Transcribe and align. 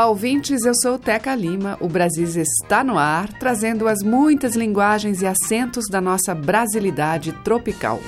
Olá, 0.00 0.08
ouvintes. 0.08 0.64
Eu 0.64 0.72
sou 0.74 0.98
Teca 0.98 1.34
Lima. 1.34 1.76
O 1.78 1.86
Brasis 1.86 2.34
está 2.34 2.82
no 2.82 2.96
ar, 2.96 3.28
trazendo 3.38 3.86
as 3.86 4.02
muitas 4.02 4.56
linguagens 4.56 5.20
e 5.20 5.26
acentos 5.26 5.88
da 5.90 6.00
nossa 6.00 6.34
brasilidade 6.34 7.32
tropical. 7.44 8.00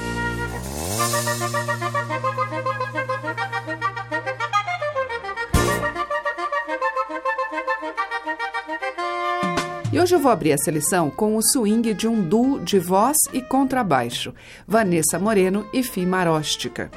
E 9.92 10.00
hoje 10.00 10.14
eu 10.14 10.18
vou 10.18 10.32
abrir 10.32 10.54
a 10.54 10.58
seleção 10.58 11.10
com 11.10 11.36
o 11.36 11.42
swing 11.42 11.92
de 11.92 12.08
um 12.08 12.22
duo 12.22 12.58
de 12.58 12.78
voz 12.78 13.18
e 13.34 13.42
contrabaixo, 13.42 14.32
Vanessa 14.66 15.18
Moreno 15.18 15.66
e 15.74 15.82
Fim 15.82 16.06
Maróstica. 16.06 16.90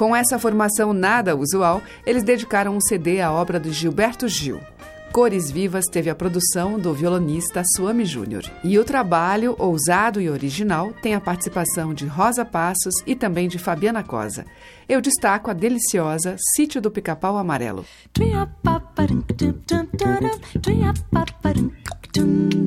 Com 0.00 0.16
essa 0.16 0.38
formação 0.38 0.94
nada 0.94 1.36
usual, 1.36 1.82
eles 2.06 2.22
dedicaram 2.22 2.74
um 2.74 2.80
CD 2.80 3.20
à 3.20 3.30
obra 3.30 3.60
de 3.60 3.70
Gilberto 3.70 4.26
Gil. 4.28 4.58
Cores 5.12 5.50
Vivas 5.50 5.84
teve 5.92 6.08
a 6.08 6.14
produção 6.14 6.78
do 6.78 6.94
violonista 6.94 7.62
Suami 7.76 8.06
Júnior. 8.06 8.44
E 8.64 8.78
o 8.78 8.84
trabalho, 8.84 9.54
ousado 9.58 10.18
e 10.18 10.30
original, 10.30 10.90
tem 11.02 11.14
a 11.14 11.20
participação 11.20 11.92
de 11.92 12.06
Rosa 12.06 12.46
Passos 12.46 12.94
e 13.06 13.14
também 13.14 13.46
de 13.46 13.58
Fabiana 13.58 14.02
Cosa. 14.02 14.46
Eu 14.88 15.02
destaco 15.02 15.50
a 15.50 15.52
deliciosa 15.52 16.34
Sítio 16.56 16.80
do 16.80 16.90
Pica-Pau 16.90 17.36
Amarelo. 17.36 17.84
Mm-hmm. 22.12 22.60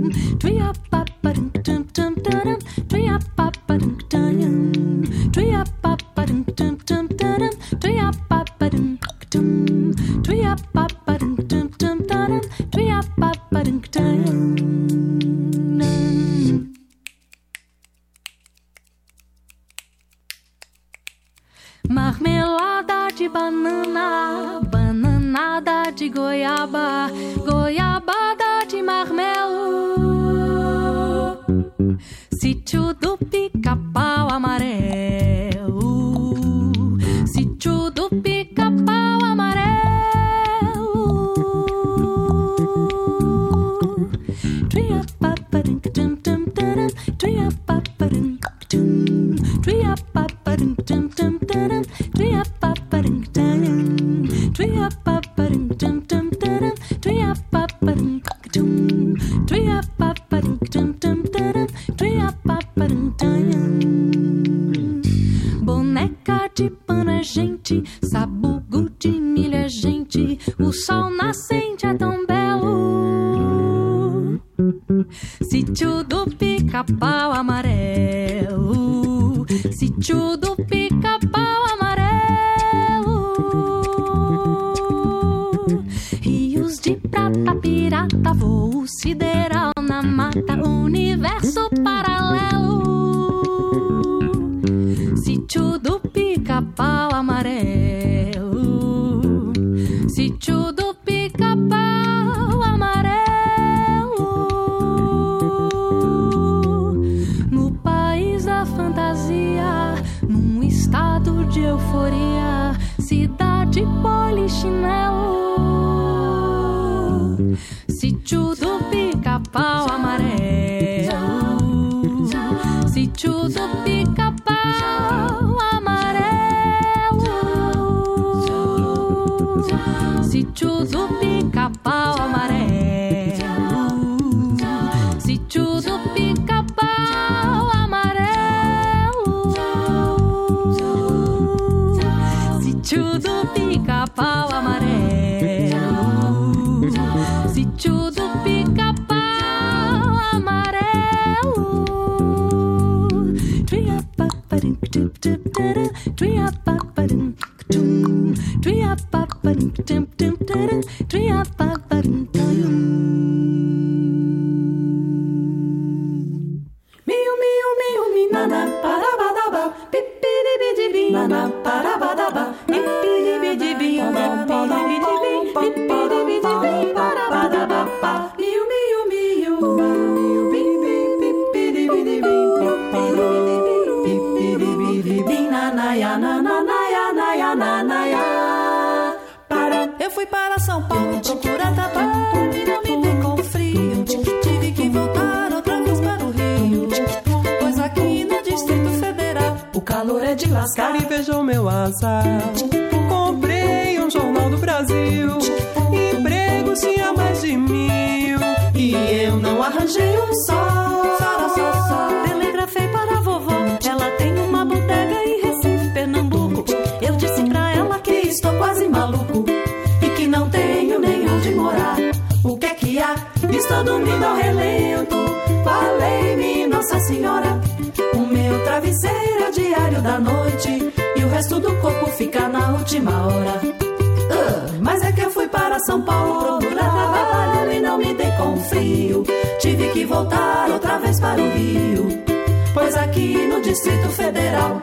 Marmelada 21.89 23.09
de 23.16 23.28
banana, 23.28 24.62
bananada 24.72 25.92
de 25.92 26.09
goiaba, 26.09 27.09
goiabada 27.45 28.66
de 28.67 28.81
marmelo. 28.81 30.14
Sítio 32.31 32.94
do 32.94 33.17
pica-pau 33.17 34.30
amarelo, 34.31 35.03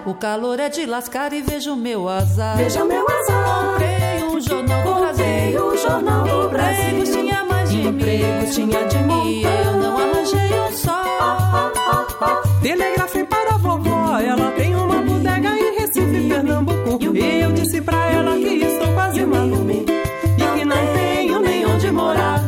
O 0.06 0.14
calor 0.14 0.58
é 0.58 0.68
de 0.68 0.86
lascar 0.86 1.32
e 1.32 1.42
vejo 1.42 1.76
meu 1.76 2.08
azar. 2.08 2.56
Veja 2.56 2.84
meu 2.84 3.06
azar. 3.08 3.70
Comprei 3.70 4.24
um 4.24 4.40
jornal 4.40 4.82
do 4.82 4.88
Comprei 4.92 5.52
Brasil. 5.52 5.66
o 5.66 5.76
Jornal 5.76 6.24
do 6.24 6.48
Brasil. 6.48 6.88
Empregos 6.88 7.10
tinha 7.10 7.44
mais 7.44 7.70
de 7.70 7.86
Empregos 7.86 8.58
mil. 8.58 8.68
tinha 8.68 8.84
de 8.88 8.96
E 8.96 9.02
montão. 9.02 9.50
eu 9.64 9.72
não 9.76 9.98
arranjei 9.98 10.60
um 10.60 10.72
só. 10.72 11.02
Telegrafei 12.62 13.24
para 13.24 13.54
a 13.54 13.58
vovó, 13.58 14.18
ela 14.18 14.50
tem 14.52 14.74
uma 14.74 15.02
bodega 15.02 15.48
em 15.50 15.74
Recife, 15.78 16.28
Pernambuco. 16.28 17.16
E 17.16 17.40
eu 17.42 17.52
disse 17.52 17.80
pra 17.80 18.10
ela 18.10 18.36
que 18.36 18.64
estou 18.64 18.92
quase 18.94 19.24
maluco 19.24 19.70
E 19.70 20.58
que 20.58 20.64
não 20.64 20.86
tenho 20.94 21.38
nem 21.40 21.66
onde 21.66 21.90
morar. 21.90 22.40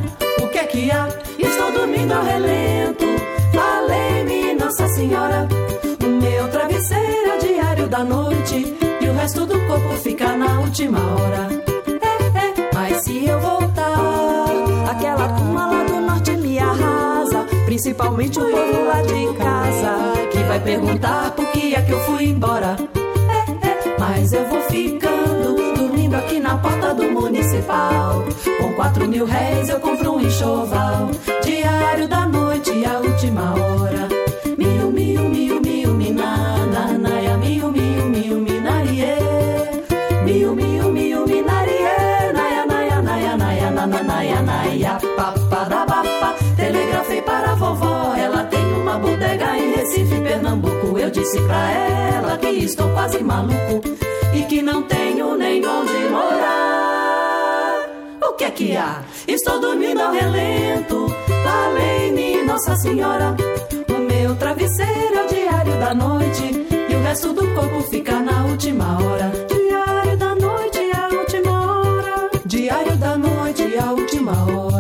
O 0.43 0.49
que 0.49 0.59
é 0.59 0.65
que 0.65 0.91
há? 0.91 1.09
Estou 1.39 1.71
dormindo 1.73 2.13
ao 2.13 2.23
relento. 2.25 3.05
Falei-me, 3.55 4.55
Nossa 4.55 4.87
Senhora. 4.89 5.47
Noite. 8.05 8.77
E 9.01 9.09
o 9.09 9.13
resto 9.15 9.47
do 9.47 9.59
corpo 9.67 9.95
fica 10.03 10.37
na 10.37 10.61
última 10.61 10.99
hora. 10.99 11.49
É, 11.87 12.61
é, 12.61 12.71
mas 12.75 13.05
se 13.05 13.27
eu 13.27 13.41
voltar, 13.41 13.83
Aquela 14.93 15.27
turma 15.29 15.67
lá 15.67 15.85
do 15.85 16.01
norte 16.01 16.33
me 16.33 16.59
arrasa, 16.59 17.47
principalmente 17.65 18.39
o 18.39 18.43
povo 18.43 18.85
lá 18.87 19.01
de 19.03 19.33
casa. 19.39 20.29
que 20.31 20.39
vai 20.45 20.61
perguntar 20.61 21.31
por 21.33 21.47
que 21.47 21.75
é 21.75 21.81
que 21.81 21.93
eu 21.93 22.01
fui 22.01 22.27
embora. 22.27 22.77
É, 22.95 23.67
é, 23.67 23.97
mas 23.99 24.33
eu 24.33 24.47
vou 24.49 24.61
ficando, 24.63 25.57
dormindo 25.75 26.15
aqui 26.15 26.39
na 26.39 26.59
porta 26.59 26.95
do 26.95 27.11
municipal. 27.11 28.23
Com 28.61 28.75
quatro 28.75 29.09
mil 29.09 29.25
réis 29.25 29.69
eu 29.71 29.81
compro 29.81 30.13
um 30.17 30.21
enxoval. 30.21 31.09
Diário 31.43 32.07
da 32.07 32.27
noite, 32.27 32.71
a 32.85 32.99
última 32.99 33.55
hora. 33.55 34.12
Bodega 49.33 49.57
em 49.57 49.73
Recife, 49.73 50.21
Pernambuco. 50.21 50.99
Eu 50.99 51.11
disse 51.11 51.41
pra 51.43 51.71
ela 51.71 52.37
que 52.37 52.49
estou 52.49 52.89
quase 52.91 53.23
maluco 53.23 53.81
e 54.35 54.43
que 54.45 54.61
não 54.61 54.83
tenho 54.83 55.37
nem 55.37 55.65
onde 55.67 55.93
morar. 56.11 57.89
O 58.23 58.33
que 58.35 58.45
é 58.45 58.51
que 58.51 58.77
há? 58.77 59.03
Estou 59.27 59.61
dormindo 59.61 60.01
ao 60.01 60.13
relento. 60.13 61.07
Falei-me, 61.45 62.43
Nossa 62.43 62.77
Senhora. 62.77 63.35
O 63.89 63.99
meu 63.99 64.37
travesseiro 64.37 65.17
é 65.17 65.25
o 65.25 65.29
diário 65.29 65.79
da 65.79 65.95
noite 65.95 66.67
e 66.89 66.95
o 66.95 67.03
resto 67.03 67.33
do 67.33 67.47
corpo 67.55 67.81
fica 67.91 68.21
na 68.21 68.45
última 68.47 68.99
hora. 69.03 69.33
Diário 69.49 70.17
da 70.17 70.35
noite, 70.35 70.79
a 70.95 71.09
última 71.09 71.81
hora. 71.81 72.31
Diário 72.45 72.97
da 72.97 73.17
noite, 73.17 73.79
a 73.79 73.93
última 73.93 74.33
hora. 74.33 74.72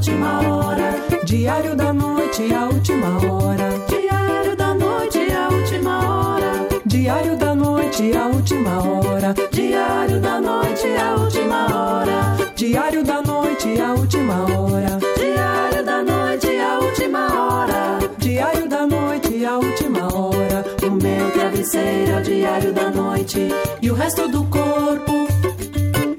Última 0.00 0.40
hora. 0.40 0.94
Diário 1.26 1.76
da 1.76 1.92
noite, 1.92 2.54
a 2.54 2.64
última 2.64 3.18
hora. 3.18 3.68
Diário 3.86 4.56
da 4.56 4.74
noite, 4.74 5.18
a 5.30 5.48
última 5.54 5.98
hora. 5.98 6.68
Diário 6.86 7.36
da 7.36 7.54
noite, 7.54 8.16
a 8.16 8.26
última 8.28 8.82
hora. 8.82 9.34
Diário 9.52 10.20
da 10.20 10.40
noite, 10.40 10.86
a 10.96 11.14
última 11.16 11.66
hora. 11.66 12.36
Diário 12.56 13.04
da 13.04 13.20
noite, 13.20 13.78
a 13.78 13.92
última 13.92 14.46
hora. 14.46 14.98
Diário 15.18 15.84
da 15.84 16.02
noite, 16.02 16.58
a 16.58 16.78
última 16.78 17.26
hora. 17.34 17.98
Diário 18.16 18.68
da 18.68 18.86
noite, 18.86 19.44
a 19.44 19.58
última 19.58 20.14
hora. 20.14 20.64
O 20.82 20.90
meu 20.90 21.30
travesseiro 21.32 22.12
é 22.12 22.16
o 22.16 22.22
diário 22.22 22.72
da 22.72 22.90
noite 22.90 23.48
e 23.82 23.90
o 23.90 23.94
resto 23.94 24.26
do 24.28 24.44
corpo 24.44 25.28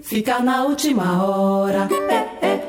fica 0.04 0.40
na 0.40 0.66
última 0.66 1.24
hora. 1.26 1.88
É, 2.10 2.46
é, 2.46 2.61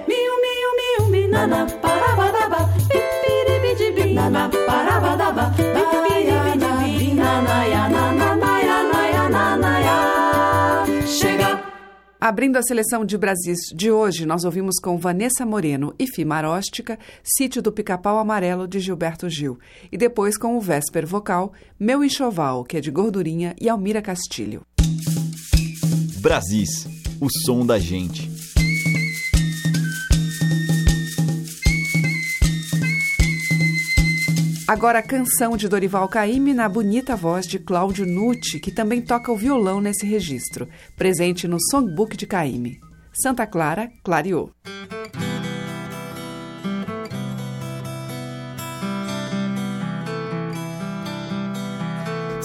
minana, 1.33 1.67
parabadaba, 1.81 2.69
pipiribidibi, 2.89 4.13
nana, 4.13 4.51
parabadaba, 4.67 5.51
pipiribidibi, 5.57 7.15
nanaya, 7.15 7.89
nananaya, 7.89 8.83
naya, 8.93 9.29
nanaya. 9.31 11.07
Chega! 11.07 11.63
Abrindo 12.21 12.59
a 12.59 12.63
seleção 12.63 13.05
de 13.05 13.17
Brasis 13.17 13.61
de 13.75 13.91
hoje, 13.91 14.27
nós 14.27 14.45
ouvimos 14.45 14.79
com 14.79 14.99
Vanessa 14.99 15.47
Moreno 15.47 15.95
e 15.99 16.07
Fimaróstica, 16.07 16.99
Sítio 17.25 17.63
do 17.63 17.73
Pica-Pau 17.73 18.19
Amarelo, 18.19 18.69
de 18.69 18.79
Gilberto 18.79 19.29
Gil. 19.31 19.59
E 19.91 19.97
depois 19.97 20.37
com 20.37 20.57
o 20.57 20.61
Vesper 20.61 21.07
Vocal, 21.07 21.53
Meu 21.81 22.05
Enxoval, 22.05 22.63
que 22.63 22.77
é 22.77 22.81
de 22.81 22.91
Gordurinha, 22.91 23.57
e 23.59 23.71
Almira 23.71 24.03
Castilho. 24.03 24.63
Brasis, 26.21 26.87
o 27.21 27.29
som 27.31 27.67
da 27.67 27.79
gente. 27.79 28.32
Agora 34.73 35.01
a 35.01 35.03
canção 35.03 35.55
de 35.55 35.69
Dorival 35.69 36.09
Caymmi 36.09 36.55
na 36.55 36.67
bonita 36.67 37.15
voz 37.15 37.47
de 37.47 37.59
Cláudio 37.59 38.07
Nucci, 38.07 38.59
que 38.59 38.73
também 38.73 39.03
toca 39.03 39.31
o 39.31 39.37
violão 39.37 39.83
nesse 39.83 40.07
registro, 40.07 40.67
presente 40.97 41.47
no 41.47 41.59
Songbook 41.71 42.17
de 42.17 42.27
Caymmi. 42.27 42.81
Santa 43.13 43.47
Clara 43.47 43.91
clareou. 44.03 44.51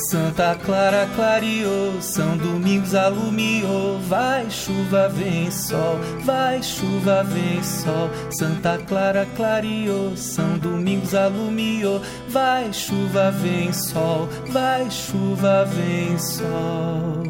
Santa 0.10 0.56
Clara 0.64 1.06
clareou, 1.18 2.02
São 2.02 2.38
Domingos 2.38 2.96
alumiou, 2.96 4.00
vai 4.00 4.50
chuva, 4.50 5.10
vem 5.10 5.52
sol, 5.52 6.00
vai 6.24 6.64
chuva, 6.64 7.26
vem 7.26 7.62
sol. 7.62 8.10
Santa 8.32 8.78
Clara 8.88 9.28
clareou, 9.36 10.16
São 10.16 10.58
Domingos 10.60 11.14
alumiou, 11.14 12.02
vai 12.30 12.72
chuva, 12.72 13.32
vem 13.32 13.74
sol, 13.74 14.30
vai 14.50 14.90
chuva, 14.90 15.66
vem 15.66 16.18
sol. 16.18 17.24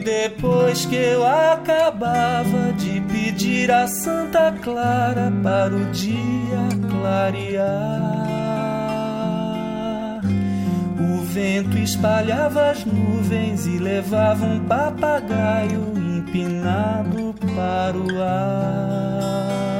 Depois 0.00 0.84
que 0.86 0.96
eu 0.96 1.26
acabava 1.26 2.72
de 2.76 3.00
pedir 3.02 3.70
a 3.70 3.86
Santa 3.86 4.52
Clara 4.62 5.32
para 5.42 5.74
o 5.74 5.84
dia 5.92 6.68
clarear, 6.90 8.20
o 10.98 11.22
vento 11.22 11.78
espalhava 11.78 12.70
as 12.70 12.84
nuvens 12.84 13.66
e 13.66 13.78
levava 13.78 14.44
um 14.44 14.60
papagaio 14.60 15.92
empinado 15.96 17.34
para 17.54 17.96
o 17.96 18.22
ar. 18.22 19.79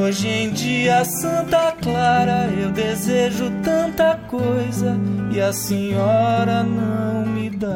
Hoje 0.00 0.28
em 0.28 0.50
dia, 0.52 1.04
Santa 1.04 1.72
Clara, 1.72 2.48
eu 2.56 2.70
desejo 2.70 3.50
tanta 3.64 4.16
coisa 4.28 4.96
e 5.32 5.40
a 5.40 5.52
senhora 5.52 6.62
não 6.62 7.26
me 7.26 7.50
dá. 7.50 7.68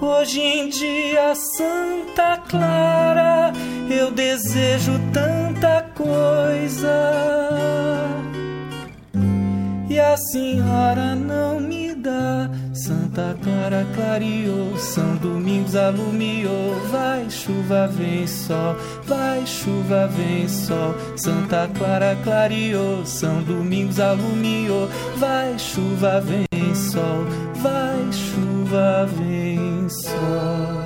Hoje 0.00 0.40
em 0.40 0.68
dia, 0.68 1.34
Santa 1.56 2.38
Clara, 2.48 3.52
eu 3.88 4.10
desejo 4.10 4.98
tanta 5.12 5.82
coisa 5.94 7.12
e 9.88 10.00
a 10.00 10.16
senhora 10.16 11.14
não 11.14 11.60
me 11.60 11.94
dá. 11.94 12.50
Santa 12.76 13.34
Clara 13.42 13.86
clareou, 13.94 14.76
São 14.76 15.16
Domingos 15.16 15.74
alumiou, 15.74 16.78
vai 16.90 17.28
chuva, 17.30 17.88
vem 17.88 18.26
sol, 18.26 18.76
vai 19.06 19.46
chuva, 19.46 20.06
vem 20.08 20.46
sol. 20.46 20.94
Santa 21.16 21.70
Clara 21.74 22.14
clareou, 22.22 23.06
São 23.06 23.42
Domingos 23.42 23.98
alumiou, 23.98 24.90
vai 25.16 25.58
chuva, 25.58 26.20
vem 26.20 26.74
sol, 26.74 27.24
vai 27.62 28.12
chuva, 28.12 29.06
vem 29.06 29.88
sol. 29.88 30.85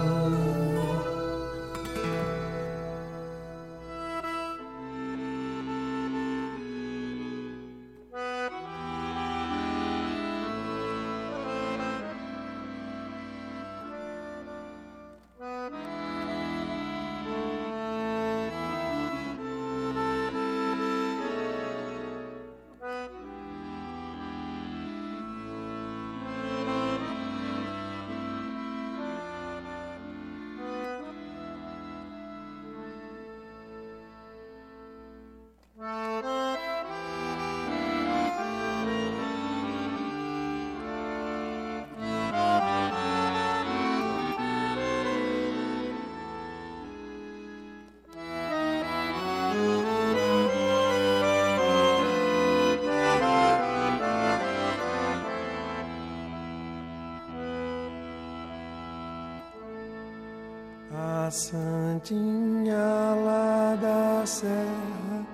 A 61.31 61.33
Santinha 61.33 63.15
lá 63.25 63.79
da 63.81 64.27
serra, 64.27 65.25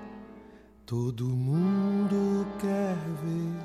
todo 0.84 1.24
mundo 1.24 2.46
quer 2.58 2.94
ver 3.22 3.56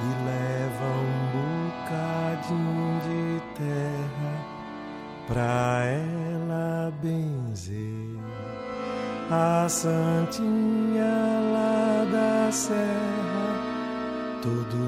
e 0.00 0.08
leva 0.24 0.88
um 1.04 1.20
bocadinho 1.36 3.00
de 3.02 3.54
terra 3.54 4.34
pra 5.26 5.84
ela 5.84 6.90
benzer. 7.02 8.18
A 9.30 9.68
Santinha 9.68 11.04
lá 11.52 12.06
da 12.10 12.50
serra, 12.50 14.40
todo 14.40 14.85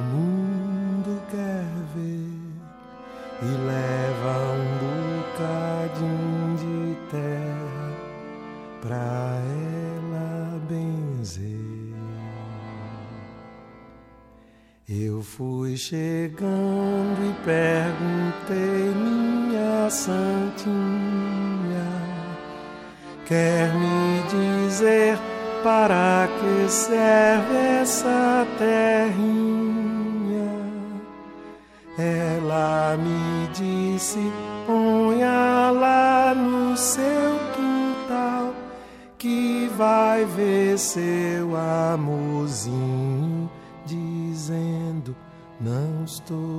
para 25.62 26.28
que 26.38 26.68
serve 26.70 27.56
essa 27.82 28.46
terrinha? 28.58 29.28
Ela 31.98 32.96
me 32.96 33.48
disse, 33.52 34.20
ponha 34.66 35.70
lá 35.70 36.34
no 36.34 36.76
seu 36.76 37.38
quintal, 37.54 38.54
que 39.16 39.70
vai 39.76 40.24
ver 40.24 40.78
seu 40.78 41.56
amorzinho 41.92 43.50
dizendo 43.84 45.16
não 45.60 46.04
estou 46.04 46.57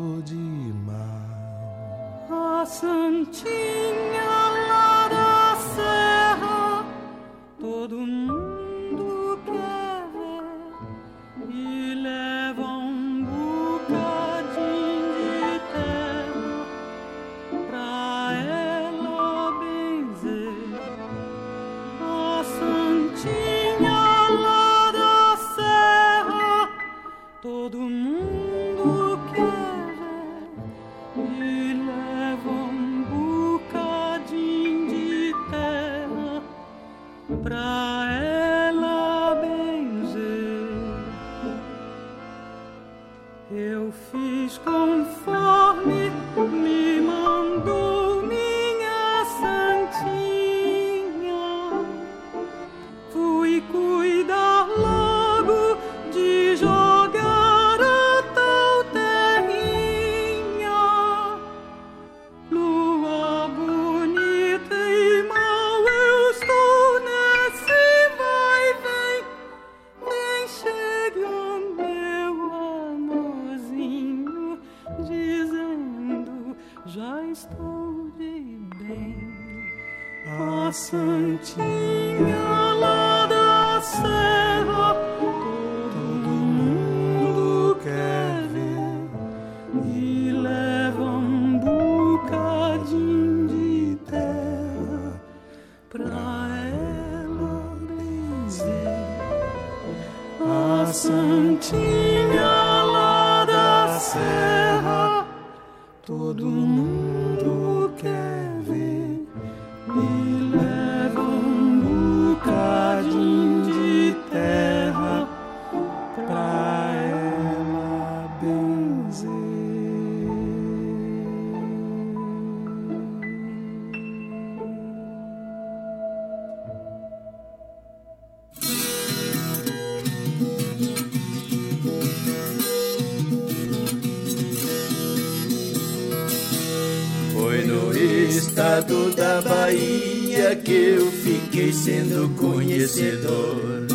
estado 138.89 139.15
da 139.15 139.41
Bahia 139.41 140.55
que 140.55 140.73
eu 140.73 141.11
fiquei 141.11 141.71
sendo 141.71 142.29
conhecedor 142.35 143.85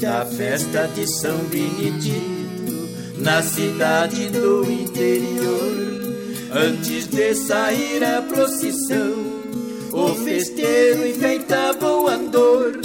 da 0.00 0.24
festa 0.24 0.88
de 0.94 1.06
São 1.08 1.36
Benedito 1.46 3.18
na 3.18 3.42
cidade 3.42 4.28
do 4.28 4.70
interior. 4.70 5.92
Antes 6.52 7.08
de 7.08 7.34
sair 7.34 8.04
a 8.04 8.22
procissão, 8.22 9.14
o 9.92 10.14
festeiro 10.14 11.06
enfeitava 11.06 11.88
o 11.88 12.08
andor. 12.08 12.80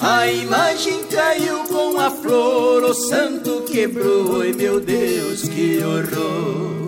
A 0.00 0.26
imagem 0.26 1.04
caiu 1.04 1.58
com 1.64 2.00
a 2.00 2.10
flor, 2.10 2.82
o 2.82 2.94
santo 2.94 3.62
quebrou, 3.62 4.44
e 4.44 4.52
meu 4.52 4.80
Deus, 4.80 5.42
que 5.42 5.78
horror! 5.82 6.83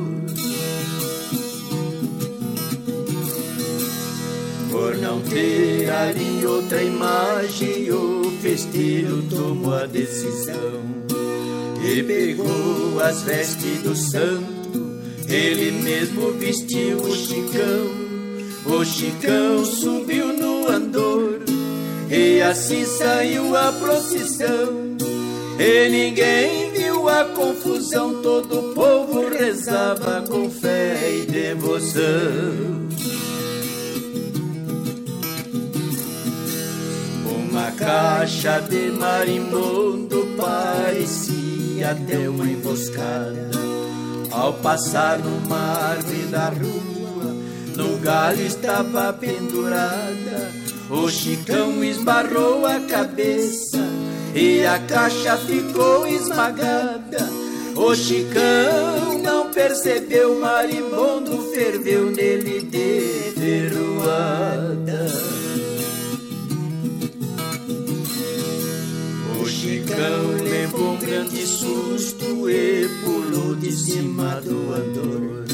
Não 5.16 5.22
ter 5.22 5.90
ali 5.90 6.44
outra 6.46 6.82
imagem, 6.82 7.90
o 7.90 8.30
festeiro 8.42 9.22
tomou 9.30 9.74
a 9.74 9.86
decisão 9.86 10.82
e 11.82 12.02
pegou 12.02 13.00
as 13.00 13.22
vestes 13.22 13.82
do 13.82 13.94
santo. 13.94 15.00
Ele 15.28 15.70
mesmo 15.82 16.32
vestiu 16.32 16.98
o 16.98 17.14
chicão. 17.14 18.06
O 18.66 18.84
chicão 18.84 19.64
subiu 19.64 20.28
no 20.28 20.68
andor 20.68 21.40
e 22.10 22.42
assim 22.42 22.84
saiu 22.84 23.56
a 23.56 23.72
procissão. 23.72 24.96
E 25.58 25.88
ninguém 25.88 26.72
viu 26.72 27.08
a 27.08 27.24
confusão, 27.24 28.20
todo 28.22 28.58
o 28.58 28.74
povo 28.74 29.28
rezava 29.30 30.22
com 30.28 30.50
fé 30.50 30.98
e 31.10 31.30
devoção. 31.30 32.85
Caixa 37.76 38.60
de 38.60 38.90
marimbondo 38.90 40.34
parecia 40.36 41.90
até 41.90 42.28
uma 42.28 42.46
emboscada. 42.46 43.50
Ao 44.30 44.52
passar 44.54 45.18
numa 45.18 45.56
árvore 45.56 46.26
da 46.30 46.48
rua, 46.48 47.34
no 47.76 47.98
galho 47.98 48.42
estava 48.42 49.12
pendurada. 49.12 50.50
O 50.90 51.08
Chicão 51.08 51.82
esbarrou 51.82 52.64
a 52.66 52.80
cabeça 52.80 53.78
e 54.34 54.64
a 54.64 54.78
caixa 54.78 55.36
ficou 55.36 56.06
esmagada. 56.06 57.28
O 57.74 57.94
Chicão 57.94 59.18
não 59.22 59.50
percebeu, 59.50 60.38
marimbondo 60.40 61.52
ferveu 61.52 62.10
nele 62.10 62.62
de 62.62 63.32
ferroada. 63.38 65.05
Chicão 69.56 70.36
levou 70.44 70.92
um 70.92 70.98
grande 70.98 71.46
susto 71.46 72.48
e 72.50 72.86
pulou 73.02 73.54
de 73.56 73.72
cima 73.72 74.38
do 74.42 74.74
andor. 74.74 75.46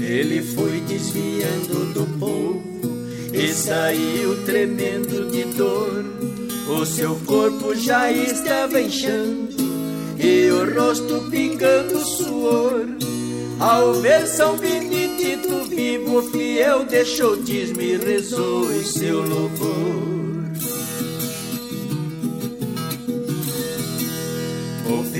Ele 0.00 0.42
foi 0.42 0.80
desviando 0.88 1.92
do 1.92 2.18
povo 2.18 2.62
e 3.30 3.52
saiu 3.52 4.44
tremendo 4.46 5.30
de 5.30 5.44
dor. 5.56 6.06
O 6.70 6.86
seu 6.86 7.16
corpo 7.26 7.74
já 7.74 8.10
estava 8.10 8.80
inchando 8.80 9.54
e 10.18 10.50
o 10.50 10.74
rosto 10.74 11.28
pingando 11.30 11.98
suor. 11.98 12.86
Ao 13.60 13.92
ver 14.00 14.26
São 14.26 14.56
Benedito 14.56 15.66
vivo, 15.68 16.22
fiel 16.30 16.86
deixou 16.86 17.36
dízimo 17.36 17.82
e 17.82 17.94
rezou 17.98 18.72
em 18.72 18.84
seu 18.84 19.20
louvor. 19.20 20.27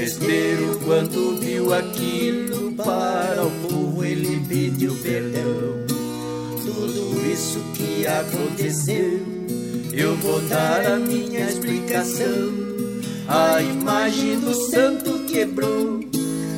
O 0.08 0.10
festeiro, 0.10 0.80
quando 0.86 1.38
viu 1.38 1.74
aquilo, 1.74 2.72
para 2.72 3.44
o 3.44 3.50
povo 3.68 4.02
ele 4.02 4.42
pediu 4.48 4.94
perdão. 5.02 5.84
Tudo 6.64 7.30
isso 7.30 7.58
que 7.74 8.06
aconteceu, 8.06 9.20
eu 9.92 10.16
vou 10.16 10.40
dar 10.48 10.86
a 10.86 10.96
minha 10.96 11.40
explicação. 11.40 12.54
A 13.28 13.60
imagem 13.60 14.40
do 14.40 14.54
santo 14.70 15.26
quebrou, 15.26 16.00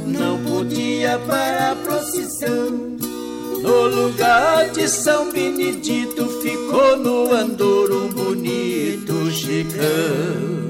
não 0.07 0.39
podia 0.45 1.19
para 1.27 1.73
a 1.73 1.75
procissão. 1.75 2.71
No 2.71 3.87
lugar 3.89 4.71
de 4.71 4.89
São 4.89 5.33
Benedito 5.33 6.25
ficou 6.41 6.97
no 6.97 7.35
andor 7.35 7.91
um 7.91 8.09
bonito 8.11 9.29
chicão. 9.33 10.70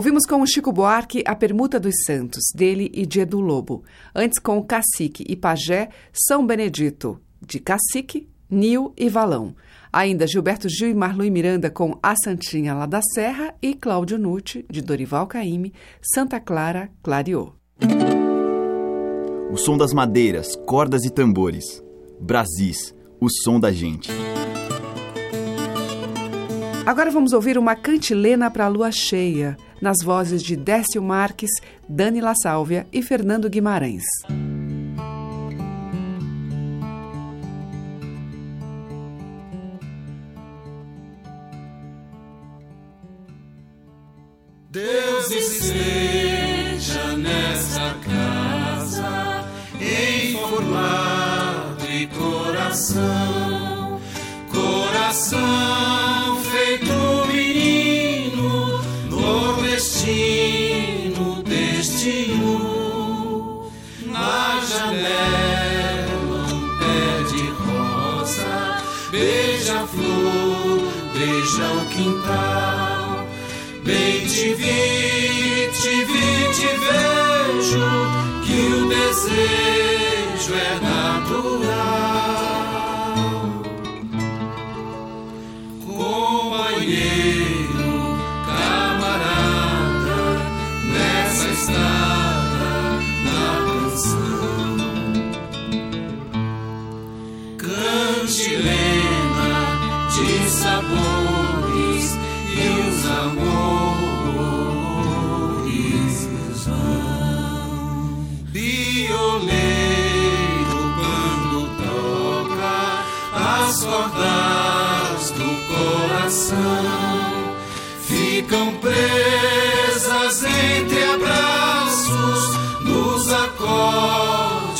Ouvimos 0.00 0.24
com 0.24 0.40
o 0.40 0.46
Chico 0.46 0.72
Buarque 0.72 1.22
a 1.26 1.36
Permuta 1.36 1.78
dos 1.78 1.94
Santos, 2.06 2.42
dele 2.54 2.90
e 2.94 3.04
de 3.04 3.20
Edu 3.20 3.38
Lobo. 3.38 3.84
Antes 4.14 4.38
com 4.38 4.56
o 4.56 4.64
Cacique 4.64 5.26
e 5.28 5.36
Pajé, 5.36 5.90
São 6.10 6.46
Benedito, 6.46 7.20
de 7.46 7.60
Cacique, 7.60 8.26
Nil 8.48 8.94
e 8.96 9.10
Valão. 9.10 9.54
Ainda 9.92 10.26
Gilberto 10.26 10.70
Gil 10.70 10.88
e 10.88 10.94
Marlui 10.94 11.28
Miranda 11.28 11.68
com 11.68 11.98
A 12.02 12.14
Santinha 12.16 12.72
lá 12.72 12.86
da 12.86 13.02
Serra 13.12 13.54
e 13.60 13.74
Cláudio 13.74 14.16
Nucci, 14.16 14.64
de 14.70 14.80
Dorival 14.80 15.26
Caymmi, 15.26 15.74
Santa 16.00 16.40
Clara 16.40 16.90
clareou. 17.02 17.54
O 19.52 19.56
som 19.58 19.76
das 19.76 19.92
madeiras, 19.92 20.56
cordas 20.64 21.04
e 21.04 21.10
tambores. 21.10 21.84
Brasis, 22.18 22.94
o 23.20 23.28
som 23.28 23.60
da 23.60 23.70
gente. 23.70 24.10
Agora 26.86 27.10
vamos 27.10 27.34
ouvir 27.34 27.58
uma 27.58 27.76
cantilena 27.76 28.50
para 28.50 28.64
a 28.64 28.68
lua 28.68 28.90
cheia, 28.90 29.56
nas 29.80 29.96
vozes 30.04 30.42
de 30.42 30.56
Décio 30.56 31.02
Marques, 31.02 31.50
Dani 31.88 32.20
La 32.20 32.34
Sálvia 32.34 32.86
e 32.92 33.02
Fernando 33.02 33.48
Guimarães. 33.48 34.04
Desejo 80.50 80.79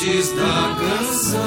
acordes 0.00 0.32
da 0.32 0.76
canção. 0.78 1.40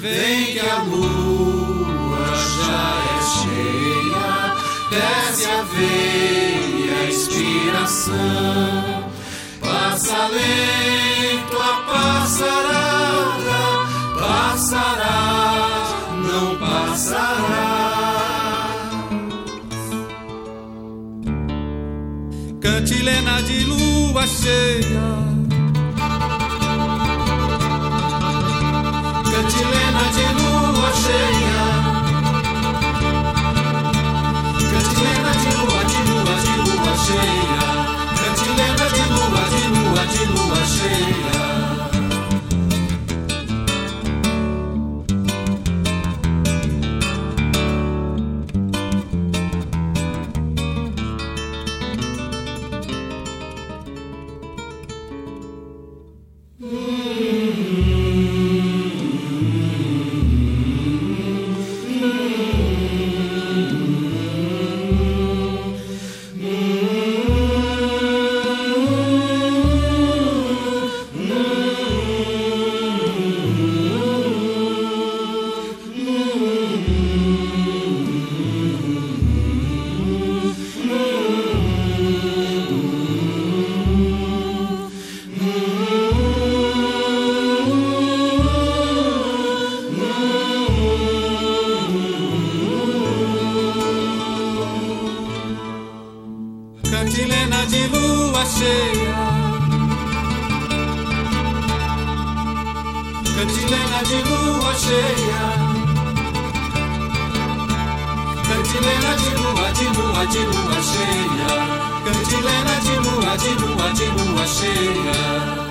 Vem 0.00 0.46
que 0.46 0.60
a 0.60 0.82
lua 0.82 2.26
já 2.64 2.94
é 3.12 3.20
cheia 3.38 4.56
desce 4.90 5.46
a 5.46 5.62
veia 5.62 7.08
inspiração, 7.08 8.14
passa 9.60 10.28
lento 10.28 11.56
a 11.56 11.82
passarada, 11.92 13.60
passará, 14.18 15.20
não 16.16 16.56
passará. 16.58 17.72
Cantilena 22.60 23.42
de 23.42 23.64
lua 23.64 24.26
cheia, 24.26 25.31
cantilena 30.02 30.28
de 30.28 30.31
Cantilena 103.62 104.02
de 104.02 104.18
lua 104.24 104.74
cheia. 104.74 105.42
Cantilena 108.42 109.12
de 109.22 109.30
lua, 109.38 109.72
de 109.72 109.84
lua, 109.94 110.26
de 110.26 110.42
lua 110.50 110.78
cheia. 110.90 111.50
Cantilena 112.04 112.74
de 112.82 112.94
lua, 113.04 113.36
de 113.36 113.52
lua, 113.60 113.92
de 113.92 114.06
lua 114.16 114.44
cheia. 114.46 115.61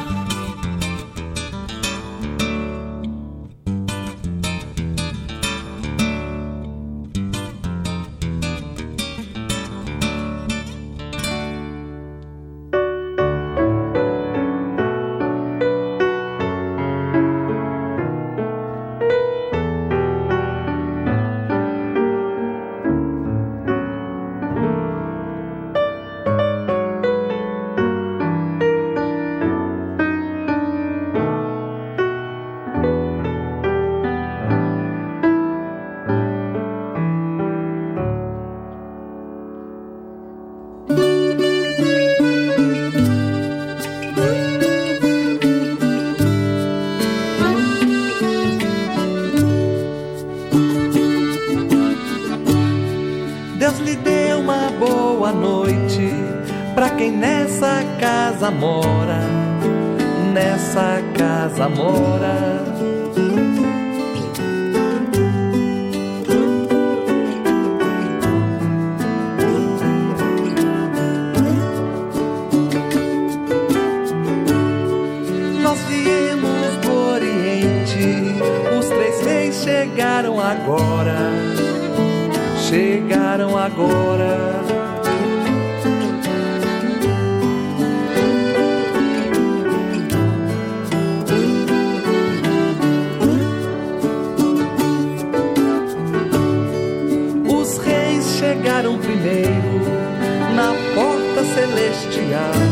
Celestial, 102.31 102.70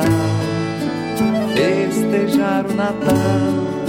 Natal, 0.00 1.90
festejar 1.90 2.66
o 2.66 2.74
Natal. 2.74 3.79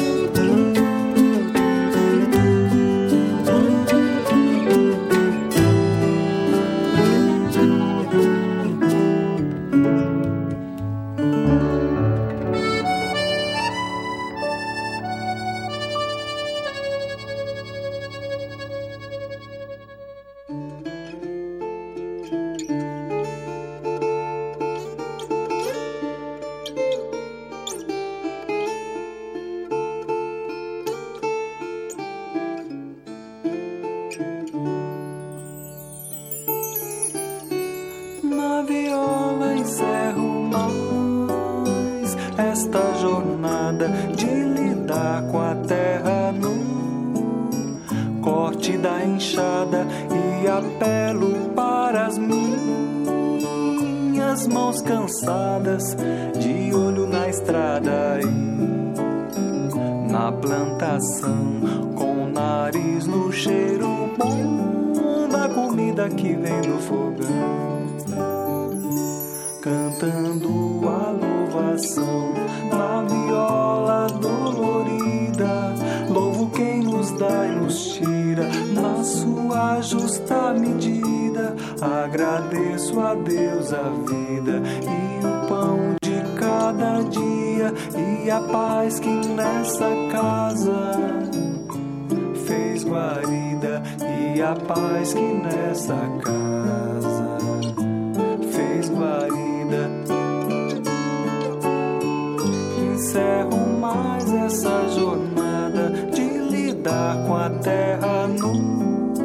Encerro 103.01 103.79
mais 103.79 104.31
essa 104.31 104.87
jornada 104.89 105.89
de 106.13 106.21
lidar 106.21 107.17
com 107.25 107.35
a 107.35 107.49
terra 107.49 108.27
nua 108.27 109.15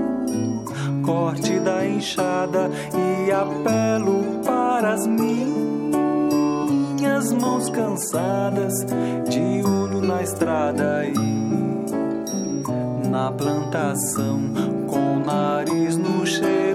corte 1.05 1.61
da 1.61 1.87
enxada 1.87 2.71
e 2.95 3.31
apelo 3.31 4.41
para 4.47 4.95
as 4.95 5.07
minhas 5.07 5.93
mãos 7.35 7.69
cansadas 7.69 8.73
de 9.29 9.61
uno 9.63 10.01
na 10.01 10.23
estrada 10.23 11.05
e 11.05 11.13
na 13.11 13.31
plantação 13.31 14.41
com 14.89 15.17
o 15.17 15.21
nariz 15.21 15.99
no 15.99 16.25
cheiro 16.27 16.66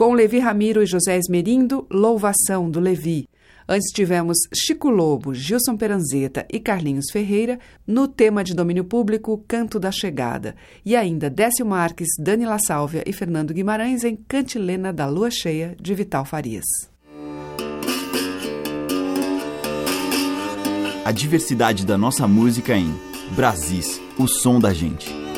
Com 0.00 0.14
Levi 0.14 0.38
Ramiro 0.38 0.82
e 0.82 0.86
José 0.86 1.18
Esmerindo, 1.18 1.86
Louvação 1.90 2.70
do 2.70 2.80
Levi. 2.80 3.28
Antes 3.68 3.92
tivemos 3.92 4.38
Chico 4.50 4.88
Lobo, 4.88 5.34
Gilson 5.34 5.76
Peranzeta 5.76 6.46
e 6.50 6.58
Carlinhos 6.58 7.10
Ferreira 7.12 7.58
no 7.86 8.08
tema 8.08 8.42
de 8.42 8.54
domínio 8.54 8.82
público 8.82 9.44
Canto 9.46 9.78
da 9.78 9.92
Chegada. 9.92 10.56
E 10.86 10.96
ainda 10.96 11.28
Décio 11.28 11.66
Marques, 11.66 12.08
Dani 12.18 12.46
La 12.46 12.58
Sálvia 12.58 13.04
e 13.06 13.12
Fernando 13.12 13.52
Guimarães 13.52 14.02
em 14.02 14.16
Cantilena 14.16 14.90
da 14.90 15.04
Lua 15.04 15.30
Cheia, 15.30 15.76
de 15.78 15.94
Vital 15.94 16.24
Farias. 16.24 16.64
A 21.04 21.12
diversidade 21.12 21.84
da 21.84 21.98
nossa 21.98 22.26
música 22.26 22.74
em 22.74 22.90
Brasis, 23.36 24.00
o 24.18 24.26
som 24.26 24.58
da 24.58 24.72
gente. 24.72 25.29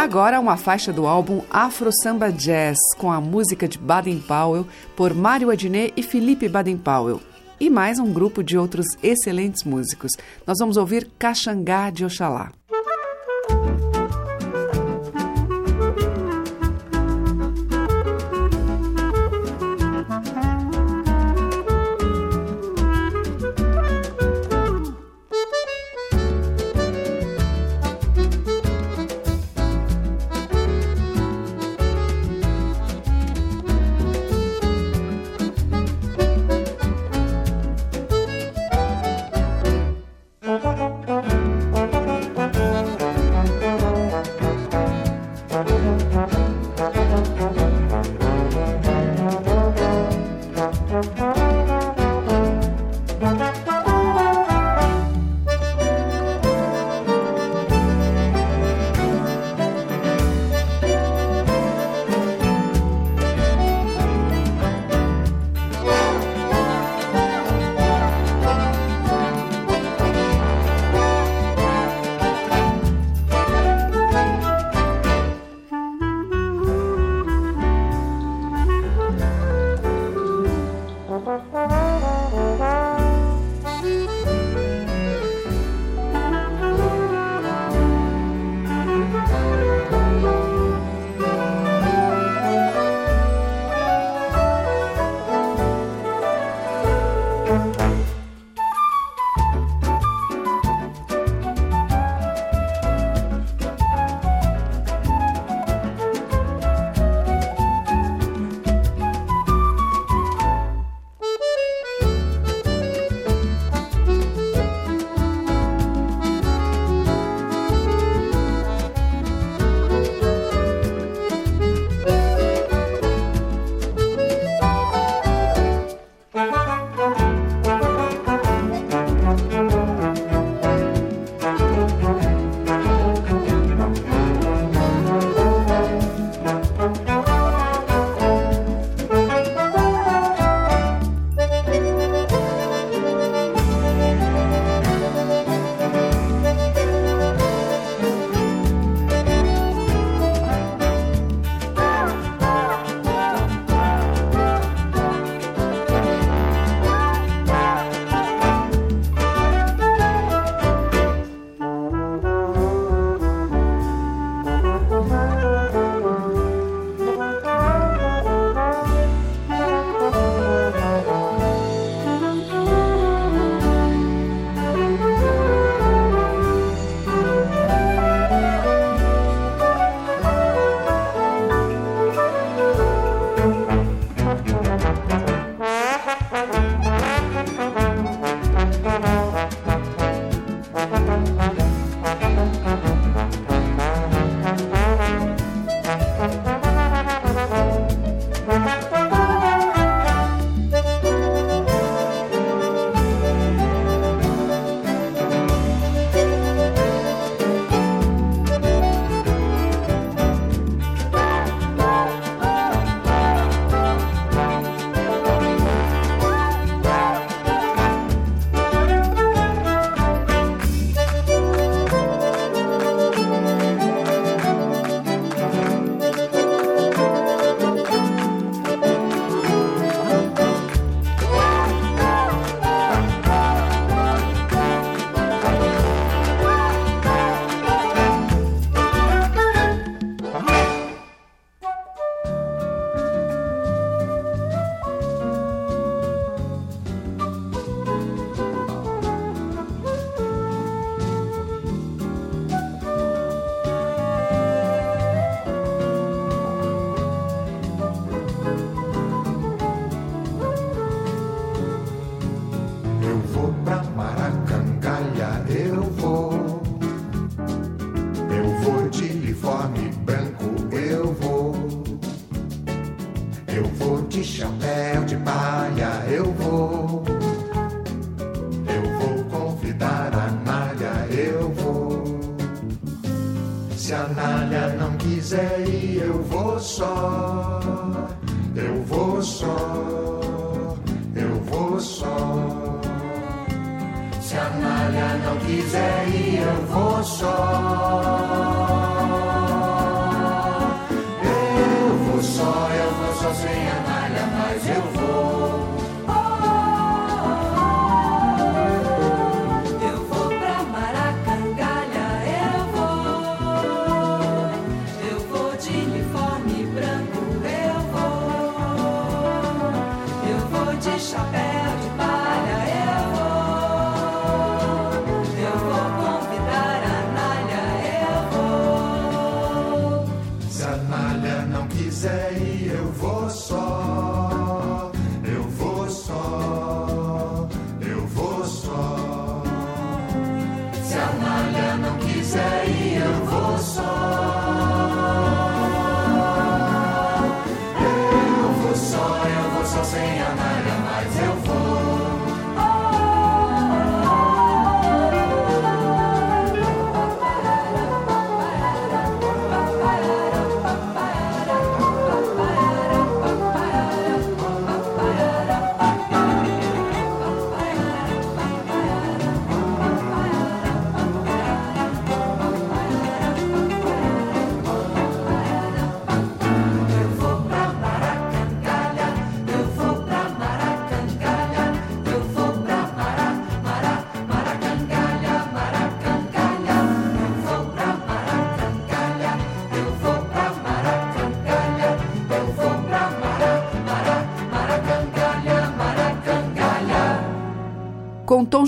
Agora 0.00 0.40
uma 0.40 0.56
faixa 0.56 0.94
do 0.94 1.06
álbum 1.06 1.42
Afro 1.50 1.90
Samba 1.92 2.32
Jazz 2.32 2.78
com 2.96 3.12
a 3.12 3.20
música 3.20 3.68
de 3.68 3.76
Baden 3.76 4.18
Powell 4.18 4.66
por 4.96 5.12
Mário 5.12 5.50
Adnet 5.50 5.92
e 5.94 6.02
Felipe 6.02 6.48
Baden 6.48 6.78
Powell. 6.78 7.20
E 7.60 7.68
mais 7.68 7.98
um 7.98 8.10
grupo 8.10 8.42
de 8.42 8.56
outros 8.56 8.86
excelentes 9.02 9.62
músicos. 9.62 10.12
Nós 10.46 10.56
vamos 10.58 10.78
ouvir 10.78 11.10
Caxangá 11.18 11.90
de 11.90 12.06
Oxalá. 12.06 12.50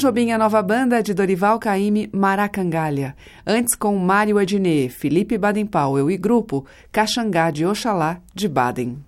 Jobim, 0.03 0.33
a 0.33 0.39
nova 0.39 0.61
banda 0.61 1.01
de 1.01 1.15
Dorival 1.15 1.61
Caymmi, 1.61 2.11
Maracangalha. 2.13 3.15
Antes 3.47 3.77
com 3.77 3.97
Mário 3.97 4.37
Adnet, 4.37 4.89
Felipe 4.89 5.39
Baden-Powell 5.39 6.11
e 6.11 6.17
grupo 6.17 6.67
Caxangá 6.91 7.53
de 7.53 7.65
Oxalá, 7.65 8.21
de 8.35 8.49
Baden. 8.49 8.99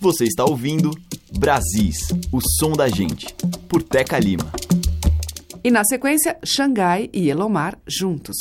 Você 0.00 0.24
está 0.24 0.44
ouvindo 0.44 0.90
Brasis, 1.38 2.08
o 2.32 2.40
som 2.58 2.72
da 2.72 2.88
gente, 2.88 3.32
por 3.68 3.84
Teca 3.84 4.18
Lima. 4.18 4.50
E 5.62 5.70
na 5.70 5.84
sequência, 5.84 6.36
Xangai 6.44 7.08
e 7.12 7.30
Elomar 7.30 7.78
juntos. 7.86 8.36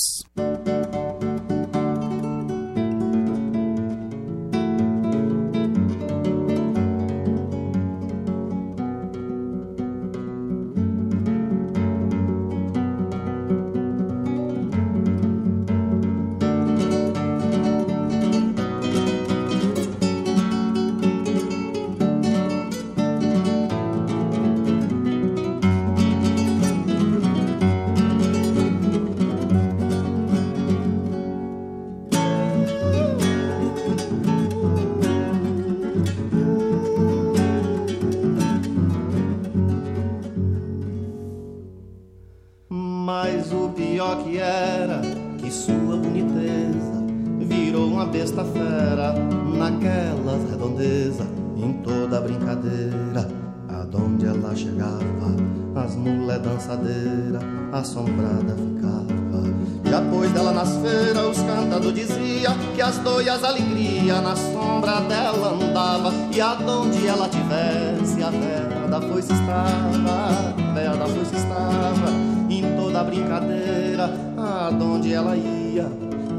Assombrada 57.80 58.56
ficava. 58.56 59.06
Depois 59.84 60.32
dela 60.32 60.52
nas 60.52 60.76
feiras, 60.78 61.38
os 61.38 61.44
cantadores 61.44 62.08
dizia 62.08 62.50
que 62.74 62.82
as 62.82 62.98
doias 63.00 63.44
alegria 63.44 64.20
na 64.20 64.36
sombra 64.36 65.00
dela 65.02 65.54
andava. 65.54 66.12
E 66.34 66.42
aonde 66.42 67.08
ela 67.08 67.30
tivesse, 67.30 68.24
a 68.24 68.30
véia 68.30 68.88
da 68.90 69.00
foice 69.02 69.32
estava, 69.32 70.64
a 70.70 70.74
véia 70.74 70.96
da 70.96 71.06
foice 71.06 71.36
estava. 71.36 72.10
Em 72.50 72.76
toda 72.76 73.02
a 73.02 73.04
brincadeira, 73.04 74.10
aonde 74.38 75.14
ela 75.14 75.36
ia. 75.36 75.90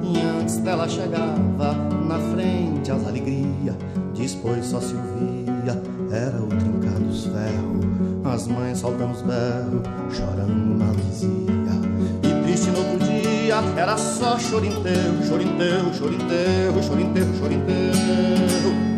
E 0.03 0.41
antes 0.41 0.59
dela 0.59 0.89
chegava, 0.89 1.75
na 2.07 2.19
frente 2.35 2.91
as 2.91 3.07
alegrias, 3.07 3.77
depois 4.15 4.65
só 4.67 4.81
se 4.81 4.95
ouvia, 4.95 5.81
era 6.11 6.41
o 6.43 6.47
trincar 6.47 6.99
dos 7.01 7.25
ferros 7.27 7.86
as 8.37 8.47
mães 8.47 8.79
soltando 8.79 9.13
os 9.13 9.23
berros, 9.23 9.83
chorando 10.15 10.79
maldizia. 10.79 11.31
E 12.23 12.43
triste 12.45 12.71
no 12.71 12.79
outro 12.81 12.99
dia, 12.99 13.57
era 13.79 13.97
só 13.97 14.39
chorinteiro, 14.39 15.27
chorinteiro, 15.27 15.95
chorinteiro, 15.95 16.83
chorinteiro, 16.83 17.35
chorinteiro. 17.39 18.96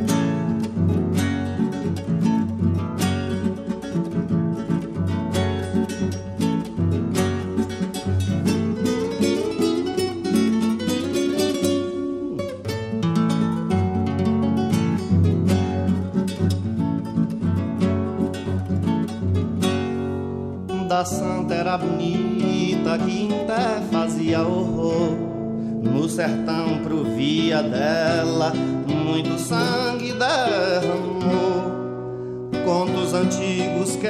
Bonita 21.77 22.99
que 22.99 23.29
até 23.35 23.83
fazia 23.91 24.41
horror. 24.43 25.17
No 25.83 26.09
sertão 26.09 26.79
provia 26.83 27.63
dela, 27.63 28.53
muito 28.87 29.39
sangue 29.39 30.13
derramou. 30.13 31.69
Contos 32.65 33.15
antigos 33.15 33.97
que 33.97 34.07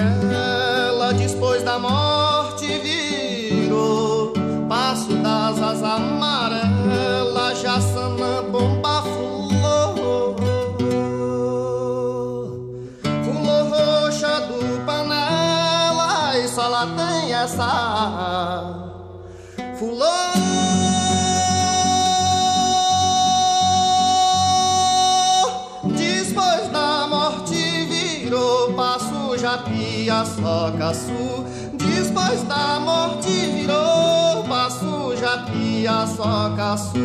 socaçu, 30.39 31.45
depois 31.75 32.43
da 32.45 32.81
morte 32.81 33.29
virou 33.29 34.45
passo, 34.49 35.17
japia, 35.17 36.07
socaçu. 36.07 36.99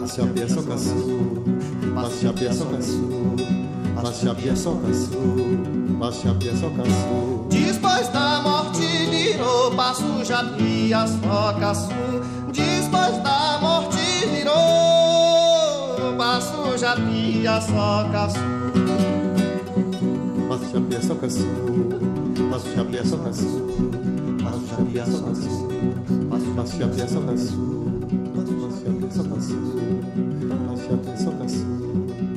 Passeapia, 0.00 0.48
socaçu, 0.48 0.94
passeapia, 1.94 2.52
socaçu, 2.52 3.44
passeapia, 4.00 4.56
socaçu, 4.56 5.10
passeapia, 6.00 6.56
socaçu. 6.56 7.46
Depois 7.50 8.08
da 8.08 8.40
morte 8.42 8.86
virou 9.10 9.70
passo, 9.72 10.24
japia, 10.24 11.06
socaçu, 11.06 11.90
depois 12.52 13.22
da 13.22 13.58
morte 13.60 14.26
virou 14.32 16.16
passo, 16.16 16.78
japia, 16.78 17.60
socaçu 17.60 18.53
chapear 20.74 21.02
só 21.04 21.14
caçu, 21.14 21.46
passo 22.50 22.68
chapear 22.74 23.06
só 23.06 23.16
caçu, 23.18 23.46
passo 24.42 24.66
chapear 24.66 25.06
só 25.06 25.22
caçu, 25.22 25.68
passo 26.28 26.76
chapear 26.76 27.08
só 27.08 27.20
caçu, 27.20 27.56
passo 28.34 28.82
chapear 28.82 29.12
só 29.12 29.22
caçu, 29.22 29.56
passo 31.04 31.22
só 31.22 31.30
caçu. 31.30 32.33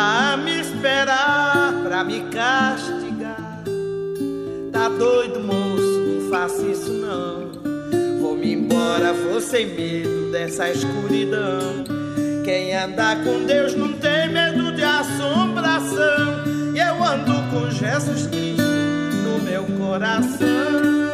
Tá 0.00 0.32
a 0.32 0.36
me 0.38 0.60
esperar 0.60 1.74
pra 1.82 2.02
me 2.02 2.20
castigar. 2.30 3.62
Tá 4.72 4.88
doido, 4.88 5.40
moço, 5.40 6.00
não 6.00 6.30
faça 6.30 6.62
isso 6.62 6.90
não. 6.90 7.50
Vou-me 8.18 8.54
embora, 8.54 9.12
vou 9.12 9.42
sem 9.42 9.66
medo 9.66 10.32
dessa 10.32 10.70
escuridão. 10.70 11.84
Quem 12.42 12.74
anda 12.74 13.14
com 13.16 13.44
Deus 13.44 13.74
não 13.74 13.92
tem 13.92 14.32
medo 14.32 14.72
de 14.72 14.82
assombração. 14.82 16.44
E 16.74 16.78
eu 16.78 17.04
ando 17.04 17.34
com 17.50 17.70
Jesus 17.70 18.26
Cristo 18.26 18.62
no 19.22 19.38
meu 19.42 19.64
coração. 19.78 21.09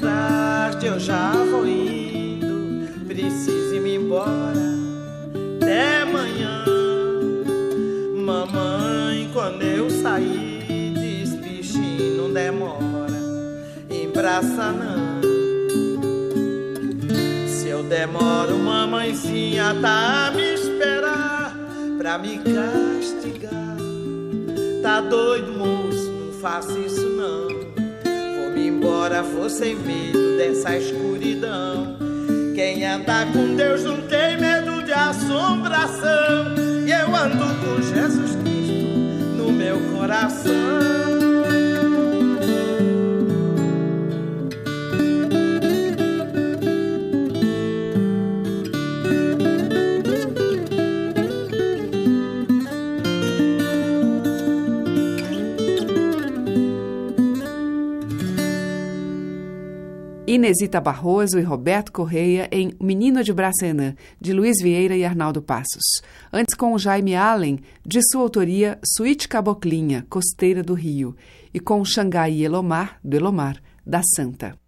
tarde 0.00 0.86
eu 0.86 0.98
já 0.98 1.32
vou 1.50 1.66
indo, 1.66 2.88
preciso 3.06 3.74
ir 3.74 3.80
-me 3.80 3.94
embora. 3.96 4.76
Até 5.56 6.02
amanhã, 6.02 6.64
mamãe, 8.14 9.28
quando 9.32 9.62
eu 9.62 9.90
sair, 9.90 10.92
diz 10.94 11.34
bichinho, 11.34 12.22
não 12.22 12.32
demora, 12.32 13.20
embraça 13.90 14.72
não. 14.72 15.20
Se 17.48 17.68
eu 17.68 17.82
demoro, 17.82 18.56
mamãezinha 18.58 19.74
tá 19.80 20.28
a 20.28 20.30
me 20.30 20.54
esperar 20.54 21.56
pra 21.98 22.18
me 22.18 22.38
castigar. 22.38 23.76
Tá 24.82 25.00
doido, 25.00 25.52
moço, 25.52 26.12
não 26.12 26.32
faça 26.40 26.78
isso 26.78 27.05
sem 29.56 29.74
medo 29.74 30.36
dessa 30.36 30.76
escuridão. 30.76 31.96
Quem 32.54 32.84
anda 32.84 33.24
com 33.32 33.54
Deus 33.56 33.84
não 33.84 34.02
tem 34.02 34.38
medo 34.38 34.82
de 34.82 34.92
assombração. 34.92 36.54
E 36.86 36.90
eu 36.90 37.14
ando 37.16 37.44
com 37.64 37.80
Jesus 37.80 38.36
Cristo 38.36 38.98
no 39.36 39.50
meu 39.50 39.78
coração. 39.96 40.95
Inesita 60.36 60.80
Barroso 60.80 61.38
e 61.38 61.42
Roberto 61.42 61.90
Correia 61.90 62.48
em 62.52 62.72
Menino 62.80 63.24
de 63.24 63.32
Bracenã, 63.32 63.94
de 64.20 64.32
Luiz 64.32 64.62
Vieira 64.62 64.94
e 64.94 65.04
Arnaldo 65.04 65.40
Passos. 65.40 66.02
Antes 66.32 66.54
com 66.54 66.76
Jaime 66.78 67.14
Allen, 67.14 67.58
de 67.84 68.00
sua 68.10 68.22
autoria 68.22 68.78
Suíte 68.84 69.28
Caboclinha, 69.28 70.06
Costeira 70.08 70.62
do 70.62 70.74
Rio, 70.74 71.16
e 71.52 71.58
com 71.58 71.82
Xangai 71.84 72.42
Elomar, 72.42 72.98
do 73.02 73.16
Elomar, 73.16 73.60
da 73.84 74.02
Santa. 74.14 74.58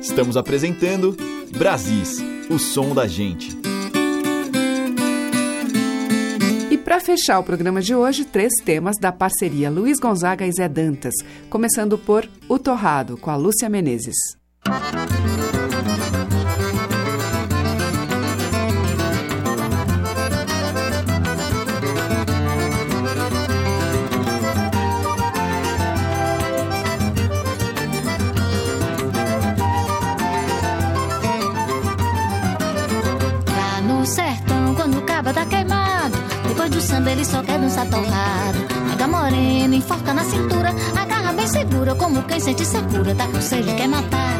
Estamos 0.00 0.36
apresentando 0.36 1.16
Brasis, 1.56 2.18
o 2.50 2.58
som 2.58 2.92
da 2.92 3.06
gente. 3.06 3.67
Para 6.88 7.00
fechar 7.00 7.38
o 7.38 7.44
programa 7.44 7.82
de 7.82 7.94
hoje, 7.94 8.24
três 8.24 8.50
temas 8.64 8.96
da 8.98 9.12
parceria 9.12 9.68
Luiz 9.68 9.98
Gonzaga 10.00 10.46
e 10.46 10.50
Zé 10.50 10.66
Dantas, 10.66 11.12
começando 11.50 11.98
por 11.98 12.26
O 12.48 12.58
Torrado, 12.58 13.18
com 13.18 13.30
a 13.30 13.36
Lúcia 13.36 13.68
Menezes. 13.68 14.16
Lá 14.66 15.37
ele 37.10 37.24
só 37.24 37.42
quer 37.42 37.58
dançar 37.58 37.86
torrado. 37.88 38.58
Pega 38.90 39.08
morena, 39.08 39.74
enforca 39.74 40.12
na 40.12 40.24
cintura, 40.24 40.74
agarra 40.96 41.32
bem 41.32 41.46
segura, 41.46 41.94
como 41.94 42.22
quem 42.24 42.40
sente 42.40 42.64
secura, 42.64 43.14
tá 43.14 43.26
com 43.26 43.40
sede, 43.40 43.74
quer 43.74 43.88
matar. 43.88 44.38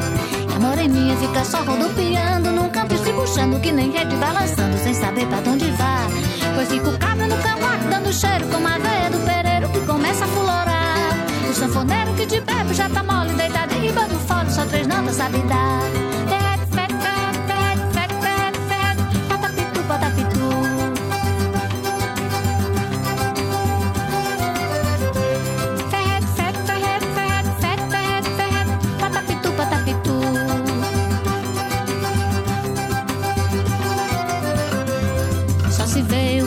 E 0.50 0.54
a 0.54 0.60
moreninha 0.60 1.16
fica 1.16 1.44
só 1.44 1.62
rodopiando 1.62 2.50
num 2.50 2.68
canto 2.68 2.96
se 2.98 3.12
puxando, 3.12 3.60
que 3.60 3.72
nem 3.72 3.90
rede 3.90 4.14
balançando, 4.16 4.76
sem 4.78 4.94
saber 4.94 5.26
pra 5.26 5.38
onde 5.50 5.70
vai. 5.72 6.08
Pois 6.54 6.68
fica 6.68 6.88
o 6.88 6.98
cabra 6.98 7.26
no 7.26 7.36
cavaco, 7.38 7.88
dando 7.90 8.12
cheiro, 8.12 8.46
como 8.48 8.66
a 8.66 8.78
veia 8.78 9.10
do 9.10 9.18
pereiro 9.24 9.68
que 9.70 9.80
começa 9.86 10.24
a 10.24 10.28
fulorar. 10.28 11.16
O 11.48 11.54
sanfoneiro 11.54 12.14
que 12.14 12.26
de 12.26 12.40
bebe 12.40 12.74
já 12.74 12.88
tá 12.88 13.02
mole, 13.02 13.32
deitado 13.34 13.74
em 13.74 13.80
riba 13.80 14.02
do 14.06 14.18
fole, 14.20 14.50
só 14.50 14.64
três 14.64 14.86
notas 14.86 15.16
sabe 15.16 15.38
dar. 15.42 16.07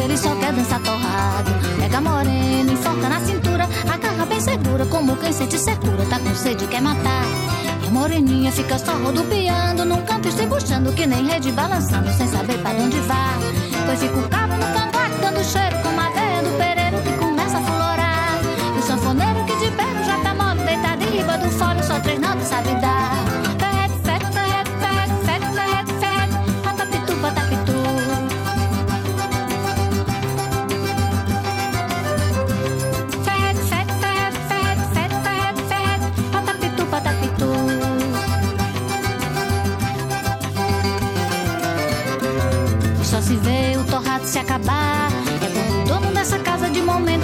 ele 0.00 0.16
só 0.16 0.34
quer 0.36 0.52
dançar 0.52 0.80
torrado. 0.80 1.50
Pega 1.78 2.00
morena, 2.00 2.72
enforca 2.72 3.08
na 3.08 3.20
cintura, 3.20 3.68
agarra 3.92 4.26
bem 4.26 4.40
segura, 4.40 4.86
como 4.86 5.16
quem 5.16 5.32
sente 5.32 5.58
secura, 5.58 6.04
tá 6.08 6.18
com 6.18 6.34
sede, 6.34 6.66
quer 6.66 6.80
matar. 6.80 7.24
E 7.84 7.88
a 7.88 7.90
moreninha 7.90 8.50
fica 8.52 8.78
só 8.78 8.92
rodopiando, 8.92 9.84
num 9.84 10.02
canto 10.02 10.28
e 10.28 10.32
se 10.32 10.46
puxando, 10.46 10.94
que 10.94 11.06
nem 11.06 11.26
rede 11.26 11.52
balançando, 11.52 12.12
sem 12.12 12.26
saber 12.28 12.58
pra 12.58 12.70
onde 12.70 12.98
vai. 13.00 13.38
Pois 13.86 14.00
fica 14.00 14.18
o 14.18 14.28
cabo 14.28 14.54
no 14.54 14.66
cangote, 14.66 15.20
dando 15.20 15.44
cheiro 15.44 15.89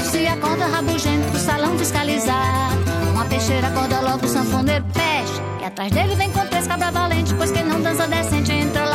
se 0.06 0.26
acorda 0.26 0.66
rabugento 0.66 1.30
do 1.30 1.38
salão 1.38 1.76
fiscalizar. 1.78 2.70
Uma 3.12 3.24
peixeira 3.24 3.66
acorda 3.68 4.00
logo 4.00 4.24
o 4.24 4.28
sanfoneiro 4.28 4.84
peste. 4.92 5.40
E 5.60 5.64
atrás 5.64 5.90
dele 5.90 6.14
vem 6.14 6.30
com 6.30 6.46
três 6.46 6.66
cabra 6.66 6.90
valente, 6.90 7.34
pois 7.34 7.50
quem 7.50 7.64
não 7.64 7.80
dança 7.80 8.06
decente 8.06 8.52
entra 8.52 8.85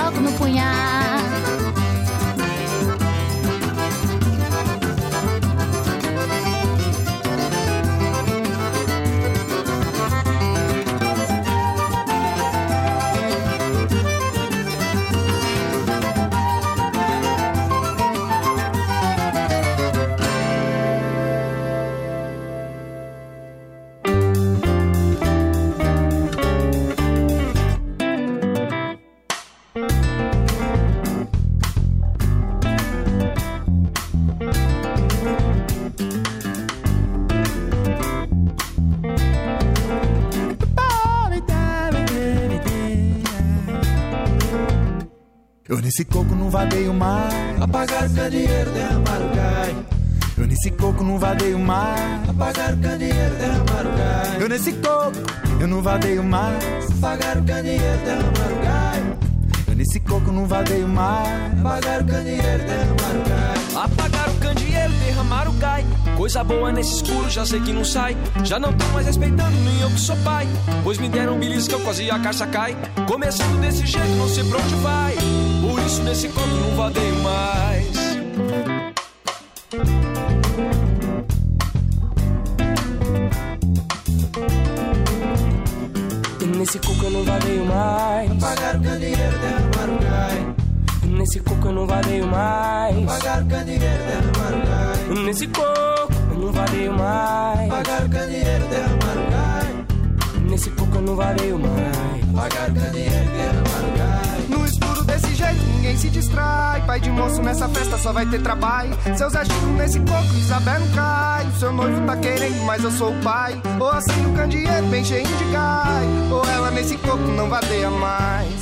nesse 46.02 46.06
coco 46.06 46.36
não 46.36 46.50
vadeio 46.50 46.94
mais. 46.94 47.62
Apagar 47.62 48.06
o 48.06 48.14
candeeiro, 48.16 48.72
derramar 48.72 49.22
o 49.22 49.36
gai. 49.36 49.76
Eu 50.38 50.48
nesse 50.48 50.72
coco 50.72 51.04
não 51.04 51.20
vadeio 51.20 51.60
mais. 51.60 52.30
Apagar 52.30 52.74
o 52.74 52.78
candeeiro, 52.78 53.36
derramar 53.36 53.86
o 53.86 53.98
gai. 53.98 54.38
Eu 54.40 54.50
nesse 54.50 54.72
coco, 54.74 55.12
eu 55.60 55.68
não 55.68 55.82
vadeio 55.82 56.24
mais. 56.24 56.64
Apagar 56.98 57.38
o 57.38 57.44
candeeiro, 57.44 58.00
derramar 58.04 58.52
o 58.52 58.66
gai. 58.66 59.18
Eu 59.68 59.76
nesse 59.76 60.00
coco 60.00 60.32
não 60.32 60.48
vadeio 60.48 60.88
mais. 60.88 61.60
Apagar 61.60 62.02
o 62.02 62.06
candeeiro, 62.06 62.42
derramar 62.42 63.16
o 63.16 63.30
gai. 63.30 63.84
Apagar 63.84 64.30
o 64.30 64.34
candeeiro, 64.40 64.94
derramar 65.06 65.50
o 65.50 65.54
gai. 65.54 65.86
Coisa 66.18 66.44
boa 66.44 66.72
nesse 66.72 66.96
escuro, 66.96 67.30
já 67.30 67.46
sei 67.46 67.60
que 67.60 67.72
não 67.72 67.86
sai. 67.86 68.18
Já 68.44 68.58
não 68.60 68.74
tô 68.74 68.86
mais 68.88 69.06
respeitando, 69.06 69.56
nem 69.64 69.82
eu 69.82 69.90
que 69.92 70.00
sou 70.00 70.16
pai. 70.18 70.48
Pois 70.84 70.98
me 70.98 71.10
deram 71.10 71.36
um 71.36 71.40
beliscão, 71.40 71.80
quase 71.82 72.10
a 72.10 72.18
caixa 72.18 72.48
cai. 72.48 72.76
Começando 73.08 73.62
desse 73.62 73.86
jeito, 73.86 74.16
não 74.18 74.28
sei 74.28 74.44
pra 74.46 74.58
onde 74.58 74.76
vai. 74.76 75.51
Nesse 76.00 76.28
corpo 76.30 76.56
não 76.56 76.76
vadeio 76.76 77.16
mais. 77.22 77.88
E 86.40 86.46
nesse 86.46 86.80
coco 86.80 87.04
eu 87.04 87.12
não 87.12 87.24
vadeio 87.24 87.66
mais. 87.66 88.32
Apagar 88.32 88.76
o 88.76 88.82
candeeiro, 88.82 89.40
derramar 89.40 89.90
o 89.90 90.00
gai. 90.00 90.56
E 91.04 91.08
nesse 91.08 91.40
coco 91.40 91.68
eu 91.68 91.74
não 91.74 91.88
vadeio 91.88 92.28
mais. 92.28 92.98
Apagar 93.04 93.42
o 93.42 93.46
candeeiro, 93.46 93.84
derramar 93.84 94.54
o 94.54 94.66
gai. 94.68 95.16
E 95.16 95.20
nesse 95.26 95.48
coco 95.48 96.14
eu 96.32 96.38
não 96.40 96.52
vadeio 96.52 96.94
mais. 96.94 97.72
Apagar 97.72 98.06
o 98.06 98.10
candeeiro, 98.10 98.68
derramar 98.68 99.18
o 99.18 99.32
gai. 99.32 99.86
E 100.36 100.40
nesse 100.50 100.70
coco 100.72 100.96
eu 100.96 101.02
não 101.02 101.16
vadeio 101.16 101.60
mais. 101.60 102.30
Apagar 102.34 102.70
o 102.70 102.74
candeeiro, 102.74 103.12
derramar 103.12 103.50
o 103.50 103.54
gai. 103.54 103.61
Ninguém 105.82 105.98
se 105.98 106.10
distrai. 106.10 106.86
Pai 106.86 107.00
de 107.00 107.10
moço 107.10 107.42
nessa 107.42 107.68
festa 107.68 107.98
só 107.98 108.14
vai 108.14 108.26
ter 108.28 108.42
trabalho. 108.42 108.92
Seus 109.18 109.36
agitos 109.36 109.70
nesse 109.70 110.00
coco, 110.02 110.34
Isabel 110.38 110.80
não 110.80 110.88
cai. 110.90 111.48
O 111.48 111.60
seu 111.60 111.74
noivo 111.74 112.06
tá 112.06 112.16
querendo, 112.18 112.64
mas 112.64 112.84
eu 112.84 112.92
sou 112.92 113.12
o 113.12 113.22
pai. 113.22 113.60
Ou 113.80 113.90
assim 113.90 114.26
o 114.28 114.34
candeeiro 114.34 114.86
bem 114.88 115.04
cheio 115.04 115.26
de 115.26 115.44
gai. 115.46 116.06
Ou 116.32 116.46
ela 116.46 116.70
nesse 116.70 116.96
coco 116.98 117.18
não 117.18 117.50
vadeia 117.50 117.90
mais. 117.90 118.62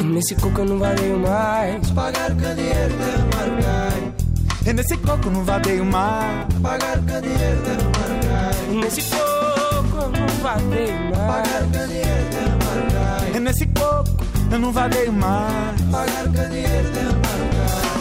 E 0.00 0.04
nesse 0.04 0.34
coco 0.36 0.60
eu 0.60 0.64
não 0.64 0.78
vadeio 0.78 1.18
mais. 1.18 1.90
Apagar 1.90 2.32
o 2.32 2.36
candeeiro, 2.36 2.94
derramar 2.96 3.46
o 3.46 3.62
gai. 3.62 4.12
E 4.64 4.72
nesse 4.72 4.96
coco 4.96 5.28
não 5.28 5.44
vadeio 5.44 5.84
mais. 5.84 6.46
Apagar 6.56 6.98
o 6.98 7.02
candeeiro, 7.02 7.62
derramar 7.62 8.06
o 8.06 8.12
gai. 8.14 8.21
Nesse 8.72 9.02
coco 9.02 9.98
eu 10.00 10.08
não 10.08 10.28
vadeio 10.42 11.10
mais. 11.14 11.48
Nesse 13.40 13.66
coco 13.66 14.10
eu 14.50 14.58
não 14.58 14.72
vadeio 14.72 15.12
mais. 15.12 15.80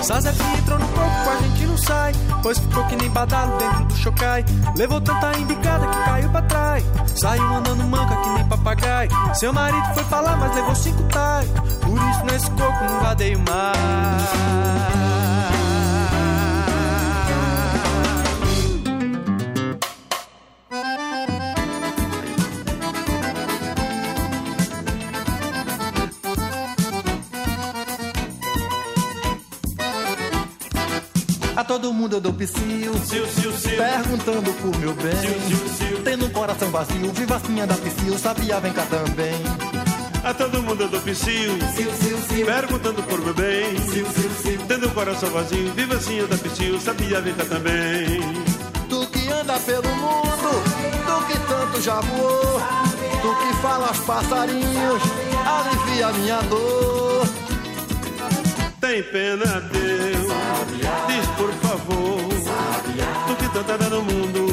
Sazé 0.02 0.32
que 0.32 0.60
entrou 0.60 0.80
no 0.80 0.88
coco, 0.88 1.30
a 1.30 1.42
gente 1.42 1.66
não 1.66 1.78
sai. 1.78 2.14
Pois 2.42 2.58
ficou 2.58 2.86
que 2.86 2.96
nem 2.96 3.10
badalo 3.10 3.58
dentro 3.58 3.84
do 3.86 3.96
chocai. 3.96 4.46
Levou 4.76 5.02
tanta 5.02 5.38
embicada 5.38 5.86
que 5.88 6.04
caiu 6.06 6.30
pra 6.30 6.42
trás. 6.44 6.84
Saiu 7.16 7.44
andando 7.54 7.84
manca 7.84 8.16
que 8.16 8.30
nem 8.30 8.48
papagaio. 8.48 9.12
Seu 9.34 9.52
marido 9.52 9.94
foi 9.94 10.04
falar, 10.06 10.38
mas 10.38 10.56
levou 10.56 10.76
cinco 10.76 11.04
tais. 11.04 11.50
Por 11.82 11.98
isso 11.98 12.26
nesse 12.26 12.50
coco 12.52 12.84
não 12.86 13.02
vadeio 13.02 13.40
mais. 13.40 14.71
Todo 31.72 31.94
mundo 31.94 32.18
eu 32.18 32.20
dou 32.20 32.34
psiu, 32.34 32.92
perguntando 33.78 34.52
por 34.56 34.78
meu 34.78 34.94
bem. 34.94 36.04
Tendo 36.04 36.26
um 36.26 36.30
coração 36.30 36.70
vazio, 36.70 37.14
viva 37.14 37.38
assim 37.38 37.66
da 37.66 37.76
psiu, 37.76 38.18
sabia, 38.18 38.60
vem 38.60 38.74
cá 38.74 38.86
também. 38.88 39.36
A 40.22 40.34
todo 40.34 40.62
mundo 40.64 40.84
eu 40.84 40.90
dou 40.90 41.00
psiu, 41.00 41.58
perguntando 42.46 43.02
por 43.04 43.22
meu 43.22 43.34
bem. 43.34 43.74
Tendo 44.68 44.88
o 44.88 44.92
coração 44.92 45.30
vazio, 45.30 45.72
viva 45.72 45.96
assim 45.96 46.18
eu 46.18 46.28
da 46.28 46.36
psiu, 46.36 46.78
sabia, 46.78 47.22
vem 47.22 47.34
cá 47.36 47.46
também. 47.46 48.20
Tu 48.90 49.08
que 49.08 49.32
anda 49.32 49.58
pelo 49.60 49.96
mundo, 49.96 50.64
tu 51.06 51.26
que 51.26 51.40
tanto 51.48 51.82
já 51.82 52.02
voou, 52.02 52.60
tu 53.22 53.36
que 53.38 53.62
fala 53.62 53.88
aos 53.88 54.00
passarinhos, 54.00 55.02
alivia 55.46 56.12
minha 56.20 56.42
dor. 56.42 56.91
Tem 58.92 59.04
pena, 59.04 59.46
Deus, 59.72 60.34
diz 61.08 61.26
por 61.38 61.50
favor, 61.62 62.20
tu 63.26 63.36
que 63.38 63.48
tanto 63.54 63.72
anda 63.72 63.90
no 63.90 64.04
mundo, 64.04 64.48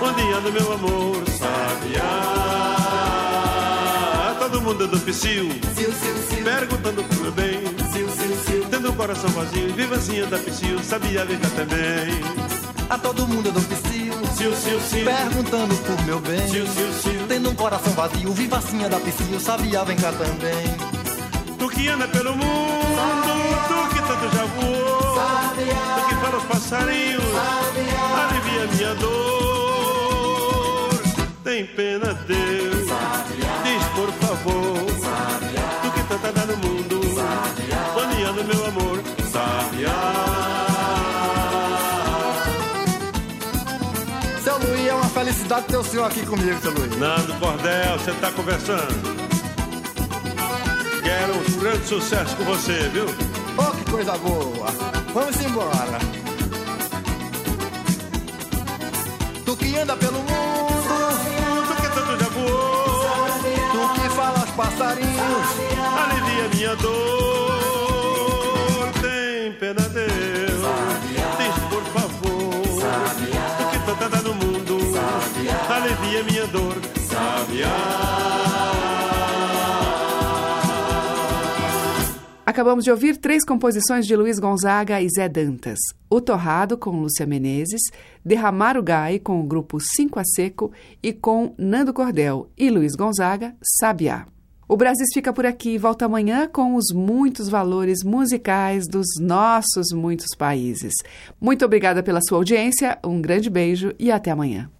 onde 0.00 0.22
anda 0.32 0.50
meu 0.50 0.72
amor, 0.72 1.22
sabiá. 1.28 2.02
A 4.30 4.34
todo 4.38 4.58
mundo 4.62 4.84
eu 4.84 4.88
dou 4.88 5.00
psiu, 5.00 5.50
perguntando 6.42 7.04
por 7.04 7.20
meu 7.20 7.32
bem. 7.32 7.60
Tendo 8.70 8.88
o 8.88 8.94
coração 8.94 9.28
vazio, 9.28 9.74
viva 9.74 9.96
assim 9.96 10.26
da 10.30 10.38
psiu, 10.38 10.78
sabia, 10.82 11.26
cá 11.26 11.50
também. 11.54 12.22
A 12.88 12.96
todo 12.96 13.28
mundo 13.28 13.48
eu 13.48 13.52
dou 13.52 13.62
psiu, 13.64 14.14
Sil, 14.32 14.56
sil, 14.56 14.80
sil. 14.80 15.04
perguntando 15.04 15.76
por 15.76 16.06
meu 16.06 16.20
bem. 16.20 16.40
Sil, 16.48 16.64
sil, 16.72 16.88
sil. 17.04 17.20
Tendo 17.28 17.50
um 17.50 17.54
coração 17.54 17.92
vazio, 17.92 18.32
viva 18.32 18.56
assim 18.56 18.78
da 18.88 18.98
psiu, 18.98 19.38
sabia, 19.38 19.84
vem 19.84 19.98
cá 19.98 20.10
também. 20.10 21.01
Tu 21.62 21.68
que 21.68 21.88
anda 21.88 22.08
pelo 22.08 22.34
mundo, 22.34 22.42
tu 23.68 23.94
que 23.94 24.02
tanto 24.02 24.36
já 24.36 24.44
voou, 24.46 25.14
tu 25.54 26.08
que 26.08 26.14
fala 26.16 26.36
os 26.38 26.44
passarinhos, 26.46 27.22
alivia 28.18 28.66
minha 28.66 28.94
dor. 28.96 30.90
Tem 31.44 31.64
pena, 31.64 32.14
Deus, 32.26 32.88
diz 33.62 33.84
por 33.94 34.10
favor, 34.14 34.74
tu 35.82 35.90
que 35.92 36.02
tanto 36.08 36.26
anda 36.26 36.46
no 36.46 36.56
mundo, 36.56 37.00
anda 38.28 38.42
meu 38.42 38.66
amor, 38.66 39.00
sabiá. 39.30 40.00
Seu 44.42 44.58
Luiz, 44.58 44.88
é 44.88 44.94
uma 44.94 45.08
felicidade 45.10 45.66
ter 45.66 45.76
o 45.76 45.84
senhor 45.84 46.06
aqui 46.06 46.26
comigo, 46.26 46.60
seu 46.60 46.72
Luiz. 46.72 46.96
Nando 46.96 47.32
Bordel, 47.34 48.00
você 48.00 48.10
tá 48.14 48.32
conversando. 48.32 49.21
Quero 51.12 51.34
um 51.36 51.58
grande 51.60 51.86
sucesso 51.86 52.34
com 52.36 52.44
você, 52.44 52.88
viu? 52.88 53.04
Oh, 53.58 53.70
que 53.76 53.90
coisa 53.90 54.16
boa. 54.16 54.70
Vamos 55.12 55.38
embora. 55.42 55.98
Tu 59.44 59.56
que 59.58 59.76
anda 59.76 59.94
pelo 59.94 60.20
mundo, 60.20 60.30
Tu 61.66 61.74
que 61.82 61.88
tanto 61.90 62.18
já 62.18 62.30
voou, 62.30 63.28
tu 63.72 64.00
que 64.00 64.08
fala 64.08 64.40
aos 64.40 64.50
passarinhos, 64.52 65.48
alivia 66.02 66.48
minha 66.54 66.76
dor. 66.76 66.92
Tem 69.02 69.52
pena, 69.60 69.86
Deus, 69.90 70.62
diz 71.36 71.56
por 71.68 71.84
favor. 71.92 72.64
Tu 73.58 73.64
que 73.70 73.78
tanto 73.84 74.04
anda 74.04 74.22
no 74.22 74.34
mundo, 74.34 74.78
alivia 75.68 76.22
minha 76.22 76.46
dor. 76.46 76.76
Sabiá. 77.06 78.91
Acabamos 82.44 82.82
de 82.82 82.90
ouvir 82.90 83.16
três 83.18 83.44
composições 83.44 84.04
de 84.04 84.16
Luiz 84.16 84.40
Gonzaga 84.40 85.00
e 85.00 85.08
Zé 85.08 85.28
Dantas: 85.28 85.78
O 86.10 86.20
Torrado, 86.20 86.76
com 86.76 86.90
Lúcia 87.00 87.24
Menezes, 87.24 87.82
Derramar 88.24 88.76
o 88.76 88.82
Gai, 88.82 89.20
com 89.20 89.40
o 89.40 89.44
grupo 89.44 89.78
Cinco 89.80 90.18
a 90.18 90.24
Seco 90.24 90.72
e 91.00 91.12
com 91.12 91.54
Nando 91.56 91.94
Cordel 91.94 92.50
e 92.58 92.68
Luiz 92.68 92.94
Gonzaga, 92.96 93.54
Sabiá. 93.80 94.26
O 94.68 94.76
Brasil 94.76 95.06
fica 95.12 95.32
por 95.32 95.46
aqui 95.46 95.74
e 95.74 95.78
volta 95.78 96.06
amanhã 96.06 96.48
com 96.48 96.74
os 96.74 96.86
muitos 96.92 97.48
valores 97.48 98.02
musicais 98.02 98.88
dos 98.88 99.06
nossos 99.20 99.92
muitos 99.94 100.34
países. 100.36 100.94
Muito 101.40 101.64
obrigada 101.64 102.02
pela 102.02 102.20
sua 102.26 102.38
audiência, 102.38 102.98
um 103.04 103.20
grande 103.20 103.50
beijo 103.50 103.92
e 103.98 104.10
até 104.10 104.30
amanhã. 104.30 104.70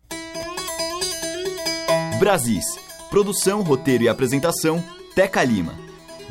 Brasis. 2.18 2.64
Produção, 3.10 3.60
roteiro 3.62 4.04
e 4.04 4.08
apresentação, 4.08 4.82
Teca 5.14 5.44
Lima. 5.44 5.91